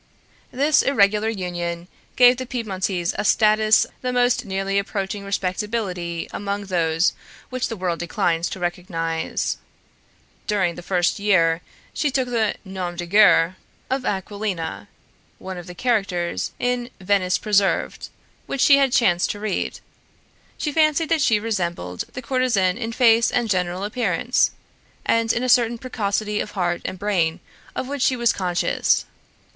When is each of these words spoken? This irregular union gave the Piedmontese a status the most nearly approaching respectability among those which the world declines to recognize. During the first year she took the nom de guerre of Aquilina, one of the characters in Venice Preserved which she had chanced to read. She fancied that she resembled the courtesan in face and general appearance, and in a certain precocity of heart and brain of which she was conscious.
This 0.51 0.81
irregular 0.81 1.29
union 1.29 1.87
gave 2.15 2.37
the 2.37 2.47
Piedmontese 2.47 3.13
a 3.19 3.23
status 3.23 3.85
the 4.01 4.11
most 4.11 4.45
nearly 4.45 4.79
approaching 4.79 5.23
respectability 5.23 6.27
among 6.33 6.65
those 6.65 7.13
which 7.51 7.67
the 7.67 7.75
world 7.77 7.99
declines 7.99 8.49
to 8.49 8.59
recognize. 8.59 9.57
During 10.47 10.73
the 10.73 10.81
first 10.81 11.19
year 11.19 11.61
she 11.93 12.09
took 12.09 12.29
the 12.29 12.55
nom 12.65 12.95
de 12.95 13.05
guerre 13.05 13.57
of 13.91 14.03
Aquilina, 14.03 14.87
one 15.37 15.59
of 15.59 15.67
the 15.67 15.75
characters 15.75 16.51
in 16.57 16.89
Venice 16.99 17.37
Preserved 17.37 18.09
which 18.47 18.61
she 18.61 18.77
had 18.77 18.91
chanced 18.91 19.29
to 19.29 19.39
read. 19.39 19.81
She 20.57 20.71
fancied 20.71 21.09
that 21.09 21.21
she 21.21 21.39
resembled 21.39 22.05
the 22.13 22.23
courtesan 22.23 22.75
in 22.75 22.91
face 22.91 23.29
and 23.29 23.51
general 23.51 23.83
appearance, 23.83 24.49
and 25.05 25.31
in 25.31 25.43
a 25.43 25.47
certain 25.47 25.77
precocity 25.77 26.39
of 26.39 26.53
heart 26.53 26.81
and 26.85 26.97
brain 26.97 27.39
of 27.75 27.87
which 27.87 28.01
she 28.01 28.15
was 28.15 28.33
conscious. 28.33 29.05